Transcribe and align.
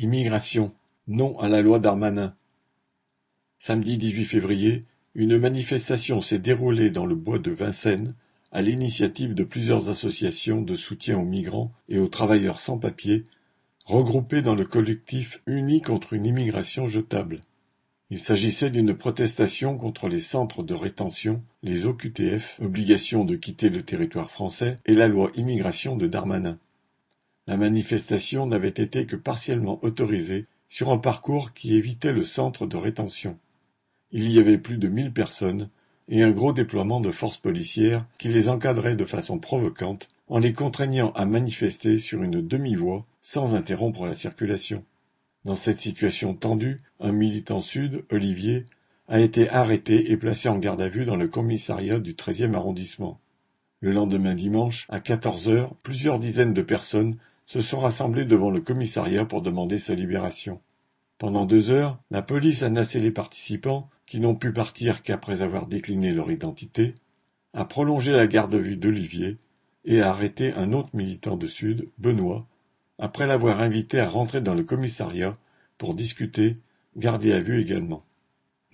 Immigration, 0.00 0.72
non 1.08 1.36
à 1.40 1.48
la 1.48 1.60
loi 1.60 1.80
Darmanin. 1.80 2.32
Samedi 3.58 3.98
18 3.98 4.26
février, 4.26 4.84
une 5.16 5.36
manifestation 5.38 6.20
s'est 6.20 6.38
déroulée 6.38 6.90
dans 6.90 7.04
le 7.04 7.16
bois 7.16 7.40
de 7.40 7.50
Vincennes 7.50 8.14
à 8.52 8.62
l'initiative 8.62 9.34
de 9.34 9.42
plusieurs 9.42 9.90
associations 9.90 10.62
de 10.62 10.76
soutien 10.76 11.18
aux 11.18 11.24
migrants 11.24 11.72
et 11.88 11.98
aux 11.98 12.06
travailleurs 12.06 12.60
sans 12.60 12.78
papiers 12.78 13.24
regroupés 13.86 14.40
dans 14.40 14.54
le 14.54 14.64
collectif 14.64 15.42
Unis 15.48 15.82
contre 15.82 16.12
une 16.12 16.26
immigration 16.26 16.86
jetable. 16.86 17.40
Il 18.10 18.20
s'agissait 18.20 18.70
d'une 18.70 18.94
protestation 18.94 19.76
contre 19.76 20.06
les 20.06 20.20
centres 20.20 20.62
de 20.62 20.74
rétention, 20.74 21.42
les 21.64 21.86
OQTF, 21.86 22.60
obligation 22.60 23.24
de 23.24 23.34
quitter 23.34 23.68
le 23.68 23.82
territoire 23.82 24.30
français, 24.30 24.76
et 24.86 24.94
la 24.94 25.08
loi 25.08 25.32
immigration 25.34 25.96
de 25.96 26.06
Darmanin. 26.06 26.56
La 27.48 27.56
manifestation 27.56 28.44
n'avait 28.44 28.68
été 28.68 29.06
que 29.06 29.16
partiellement 29.16 29.82
autorisée 29.82 30.44
sur 30.68 30.90
un 30.90 30.98
parcours 30.98 31.54
qui 31.54 31.76
évitait 31.76 32.12
le 32.12 32.22
centre 32.22 32.66
de 32.66 32.76
rétention. 32.76 33.38
Il 34.12 34.30
y 34.30 34.38
avait 34.38 34.58
plus 34.58 34.76
de 34.76 34.88
mille 34.88 35.14
personnes 35.14 35.70
et 36.10 36.22
un 36.22 36.30
gros 36.30 36.52
déploiement 36.52 37.00
de 37.00 37.10
forces 37.10 37.38
policières 37.38 38.06
qui 38.18 38.28
les 38.28 38.50
encadraient 38.50 38.96
de 38.96 39.06
façon 39.06 39.38
provocante 39.38 40.10
en 40.28 40.38
les 40.38 40.52
contraignant 40.52 41.10
à 41.12 41.24
manifester 41.24 41.98
sur 41.98 42.22
une 42.22 42.46
demi-voie 42.46 43.06
sans 43.22 43.54
interrompre 43.54 44.04
la 44.04 44.12
circulation. 44.12 44.84
Dans 45.46 45.56
cette 45.56 45.80
situation 45.80 46.34
tendue, 46.34 46.76
un 47.00 47.12
militant 47.12 47.62
sud, 47.62 48.04
Olivier, 48.10 48.66
a 49.08 49.20
été 49.20 49.48
arrêté 49.48 50.10
et 50.10 50.18
placé 50.18 50.50
en 50.50 50.58
garde 50.58 50.82
à 50.82 50.90
vue 50.90 51.06
dans 51.06 51.16
le 51.16 51.28
commissariat 51.28 51.98
du 51.98 52.12
13e 52.12 52.52
arrondissement. 52.52 53.18
Le 53.80 53.92
lendemain 53.92 54.34
dimanche, 54.34 54.86
à 54.90 55.00
14 55.00 55.48
heures, 55.48 55.74
plusieurs 55.82 56.18
dizaines 56.18 56.52
de 56.52 56.60
personnes 56.60 57.16
se 57.48 57.62
sont 57.62 57.80
rassemblés 57.80 58.26
devant 58.26 58.50
le 58.50 58.60
commissariat 58.60 59.24
pour 59.24 59.40
demander 59.40 59.78
sa 59.78 59.94
libération. 59.94 60.60
Pendant 61.16 61.46
deux 61.46 61.70
heures, 61.70 61.98
la 62.10 62.20
police 62.20 62.62
a 62.62 62.68
nassé 62.68 63.00
les 63.00 63.10
participants, 63.10 63.88
qui 64.04 64.20
n'ont 64.20 64.34
pu 64.34 64.52
partir 64.52 65.02
qu'après 65.02 65.40
avoir 65.40 65.66
décliné 65.66 66.12
leur 66.12 66.30
identité, 66.30 66.94
a 67.54 67.64
prolongé 67.64 68.12
la 68.12 68.26
garde 68.26 68.54
à 68.54 68.58
vue 68.58 68.76
d'Olivier 68.76 69.38
et 69.86 70.02
a 70.02 70.10
arrêté 70.10 70.52
un 70.52 70.74
autre 70.74 70.90
militant 70.92 71.38
de 71.38 71.46
Sud, 71.46 71.88
Benoît, 71.96 72.46
après 72.98 73.26
l'avoir 73.26 73.62
invité 73.62 73.98
à 73.98 74.10
rentrer 74.10 74.42
dans 74.42 74.54
le 74.54 74.62
commissariat 74.62 75.32
pour 75.78 75.94
discuter, 75.94 76.54
gardé 76.96 77.32
à 77.32 77.40
vue 77.40 77.62
également. 77.62 78.04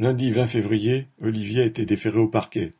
Lundi 0.00 0.32
20 0.32 0.48
février, 0.48 1.06
Olivier 1.22 1.62
a 1.62 1.66
été 1.66 1.86
déféré 1.86 2.18
au 2.18 2.26
parquet. 2.26 2.72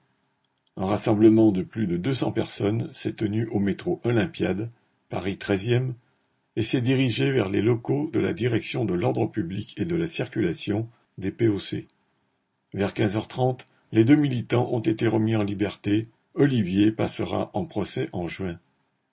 Un 0.77 0.87
rassemblement 0.87 1.53
de 1.53 1.63
plus 1.63 1.87
de 1.87 1.97
200 1.97 2.33
personnes 2.33 2.93
s'est 2.93 3.13
tenu 3.13 3.47
au 3.53 3.61
métro 3.61 4.01
Olympiade 4.03 4.73
Paris 5.15 5.37
13e, 5.37 5.93
et 6.57 6.65
s'est 6.65 6.81
dirigé 6.81 7.31
vers 7.31 7.49
les 7.49 7.63
locaux 7.63 8.11
de 8.13 8.19
la 8.19 8.33
Direction 8.33 8.85
de 8.85 8.95
l'ordre 8.95 9.27
public 9.27 9.73
et 9.77 9.85
de 9.85 9.95
la 9.95 10.09
circulation 10.09 10.89
des 11.19 11.31
POC. 11.31 11.87
Vers 12.73 12.93
15h30, 12.95 13.61
les 13.93 14.05
deux 14.05 14.17
militants 14.17 14.69
ont 14.73 14.81
été 14.81 15.07
remis 15.07 15.37
en 15.37 15.45
liberté. 15.45 16.09
Olivier 16.35 16.91
passera 16.91 17.49
en 17.53 17.65
procès 17.65 18.09
en 18.11 18.27
juin. 18.27 18.59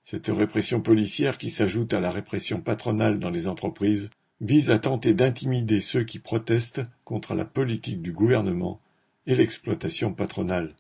Cette 0.02 0.30
répression 0.30 0.82
policière 0.82 1.38
qui 1.38 1.52
s'ajoute 1.52 1.94
à 1.94 2.00
la 2.00 2.10
répression 2.10 2.62
patronale 2.62 3.20
dans 3.20 3.30
les 3.30 3.48
entreprises 3.48 4.10
vise 4.40 4.72
à 4.72 4.80
tenter 4.80 5.14
d'intimider 5.14 5.82
ceux 5.82 6.04
qui 6.04 6.18
protestent 6.18 6.82
contre 7.04 7.36
la 7.36 7.46
politique 7.46 8.02
du 8.02 8.12
gouvernement 8.12 8.82
et 9.28 9.36
l'exploitation 9.36 10.16
patronale. 10.16 10.74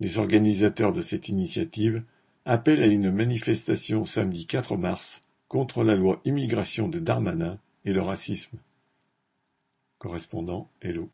Les 0.00 0.16
organisateurs 0.16 0.94
de 0.94 1.02
cette 1.02 1.28
initiative 1.28 2.02
appelle 2.44 2.82
à 2.82 2.86
une 2.86 3.10
manifestation 3.10 4.04
samedi 4.04 4.46
4 4.46 4.76
mars 4.76 5.20
contre 5.48 5.84
la 5.84 5.94
loi 5.94 6.20
immigration 6.24 6.88
de 6.88 6.98
Darmanin 6.98 7.58
et 7.84 7.92
le 7.92 8.02
racisme. 8.02 8.58
Correspondant 9.98 10.68
Hello. 10.80 11.10